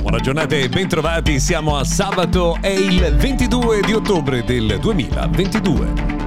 [0.00, 6.19] Buona giornata e bentrovati, siamo a sabato, è il 22 di ottobre del 2022.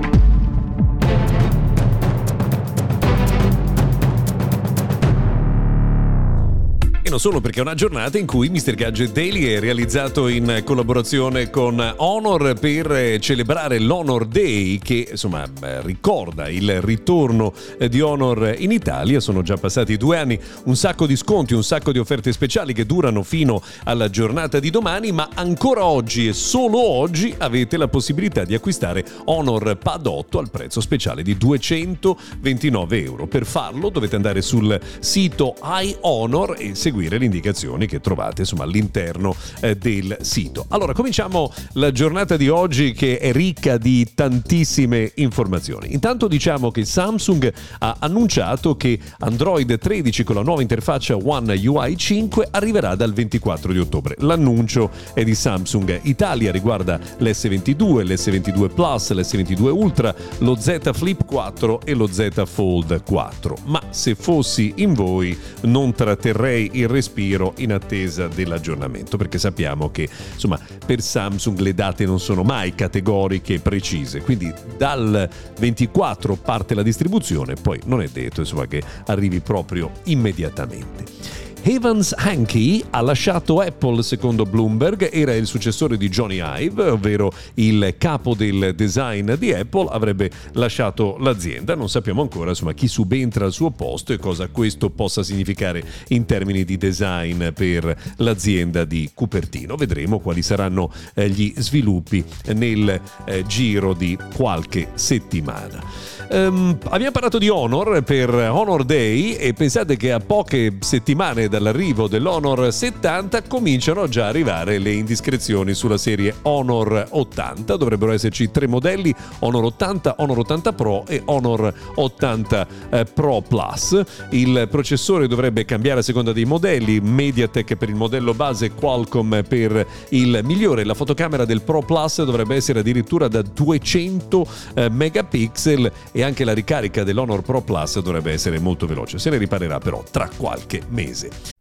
[7.13, 8.73] Non solo perché è una giornata in cui Mr.
[8.73, 15.47] Gadget Daily è realizzato in collaborazione con Honor per celebrare l'Honor Day che insomma
[15.81, 17.53] ricorda il ritorno
[17.87, 19.19] di Honor in Italia.
[19.19, 22.87] Sono già passati due anni, un sacco di sconti, un sacco di offerte speciali che
[22.87, 28.43] durano fino alla giornata di domani, ma ancora oggi e solo oggi avete la possibilità
[28.43, 33.27] di acquistare Honor Pad 8 al prezzo speciale di 229 euro.
[33.27, 38.63] Per farlo dovete andare sul sito iHonor e seguire seguire le indicazioni che trovate insomma,
[38.63, 40.65] all'interno eh, del sito.
[40.69, 45.93] Allora, cominciamo la giornata di oggi che è ricca di tantissime informazioni.
[45.93, 51.97] Intanto diciamo che Samsung ha annunciato che Android 13 con la nuova interfaccia One UI
[51.97, 54.15] 5 arriverà dal 24 di ottobre.
[54.19, 61.81] L'annuncio è di Samsung Italia, riguarda l'S22, l'S22 Plus, l'S22 Ultra, lo Z Flip 4
[61.83, 63.57] e lo Z Fold 4.
[63.65, 70.07] Ma se fossi in voi non tratterrei il respiro in attesa dell'aggiornamento, perché sappiamo che
[70.33, 75.27] insomma, per Samsung le date non sono mai categoriche e precise, quindi dal
[75.59, 81.42] 24 parte la distribuzione, poi non è detto insomma, che arrivi proprio immediatamente.
[81.65, 87.95] Evans Hankey ha lasciato Apple secondo Bloomberg, era il successore di Johnny Ive, ovvero il
[87.97, 93.53] capo del design di Apple, avrebbe lasciato l'azienda, non sappiamo ancora insomma, chi subentra al
[93.53, 99.77] suo posto e cosa questo possa significare in termini di design per l'azienda di Cupertino.
[99.77, 102.25] Vedremo quali saranno eh, gli sviluppi
[102.55, 106.11] nel eh, giro di qualche settimana.
[106.29, 112.07] Um, abbiamo parlato di Honor per Honor Day e pensate che a poche settimane dall'arrivo
[112.07, 117.75] dell'Honor 70 cominciano già a arrivare le indiscrezioni sulla serie Honor 80.
[117.75, 124.01] Dovrebbero esserci tre modelli, Honor 80, Honor 80 Pro e Honor 80 eh, Pro Plus.
[124.31, 129.85] Il processore dovrebbe cambiare a seconda dei modelli, MediaTek per il modello base, Qualcomm per
[130.09, 130.83] il migliore.
[130.83, 136.53] La fotocamera del Pro Plus dovrebbe essere addirittura da 200 eh, megapixel e anche la
[136.53, 139.19] ricarica dell'Honor Pro Plus dovrebbe essere molto veloce.
[139.19, 141.42] Se ne riparerà però tra qualche mese.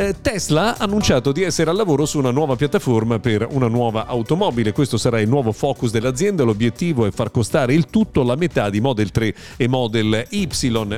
[0.00, 4.06] Eh, Tesla ha annunciato di essere al lavoro su una nuova piattaforma per una nuova
[4.06, 4.72] automobile.
[4.72, 6.42] Questo sarà il nuovo focus dell'azienda.
[6.42, 10.48] L'obiettivo è far costare il tutto la metà di Model 3 e Model Y.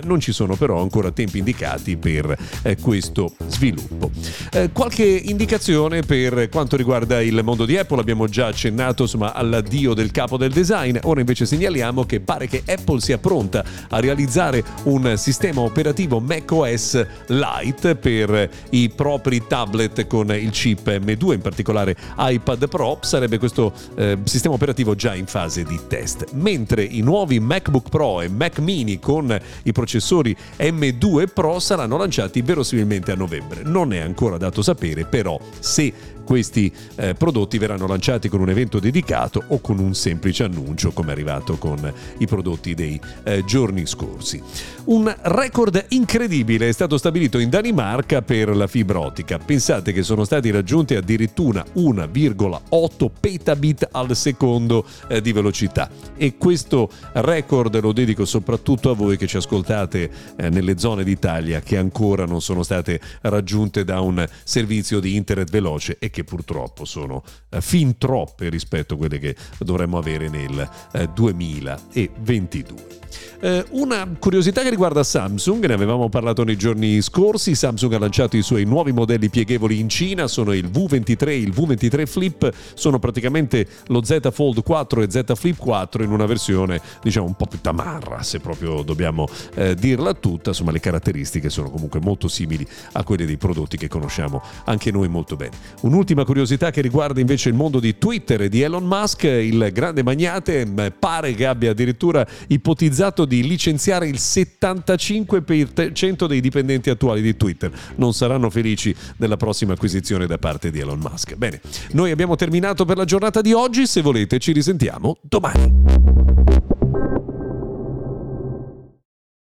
[0.05, 4.13] Non ci sono però ancora tempi indicati per eh, questo sviluppo.
[4.53, 7.99] Eh, qualche indicazione per quanto riguarda il mondo di Apple.
[7.99, 10.97] Abbiamo già accennato insomma, all'addio del capo del design.
[11.03, 17.05] Ora invece segnaliamo che pare che Apple sia pronta a realizzare un sistema operativo macOS
[17.27, 23.73] Lite per i propri tablet con il chip M2, in particolare iPad Pro, sarebbe questo
[23.97, 26.33] eh, sistema operativo già in fase di test.
[26.33, 32.43] Mentre i nuovi MacBook Pro e Mac mini con i processori M2 Pro saranno lanciati
[32.43, 33.63] verosimilmente a novembre.
[33.65, 35.93] Non è ancora dato sapere però se
[36.33, 41.11] questi eh, prodotti verranno lanciati con un evento dedicato o con un semplice annuncio come
[41.11, 44.41] è arrivato con i prodotti dei eh, giorni scorsi.
[44.85, 49.37] Un record incredibile è stato stabilito in Danimarca per la fibra ottica.
[49.37, 56.89] Pensate che sono stati raggiunti addirittura 1,8 petabit al secondo eh, di velocità e questo
[57.13, 62.25] record lo dedico soprattutto a voi che ci ascoltate eh, nelle zone d'Italia che ancora
[62.25, 67.23] non sono state raggiunte da un servizio di internet veloce e che che purtroppo sono
[67.51, 73.01] eh, fin troppe rispetto a quelle che dovremmo avere nel eh, 2022.
[73.41, 78.37] Eh, una curiosità che riguarda Samsung, ne avevamo parlato nei giorni scorsi, Samsung ha lanciato
[78.37, 83.01] i suoi nuovi modelli pieghevoli in Cina, sono il V23 e il V23 Flip, sono
[83.01, 87.47] praticamente lo Z Fold 4 e Z Flip 4 in una versione diciamo un po'
[87.47, 92.65] più tamarra, se proprio dobbiamo eh, dirla tutta, insomma le caratteristiche sono comunque molto simili
[92.93, 95.57] a quelle dei prodotti che conosciamo anche noi molto bene.
[96.03, 100.03] Un'ultima curiosità che riguarda invece il mondo di Twitter e di Elon Musk, il grande
[100.03, 100.67] magnate
[100.99, 107.71] pare che abbia addirittura ipotizzato di licenziare il 75% dei dipendenti attuali di Twitter.
[107.95, 111.37] Non saranno felici della prossima acquisizione da parte di Elon Musk.
[111.37, 111.61] Bene,
[111.93, 116.52] noi abbiamo terminato per la giornata di oggi, se volete ci risentiamo domani.